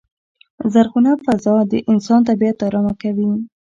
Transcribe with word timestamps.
زرغونه 0.73 1.11
فضا 1.25 1.55
د 1.71 1.73
انسان 1.91 2.21
طبیعت 2.29 2.57
ارامه 2.67 2.93
کوی. 3.01 3.31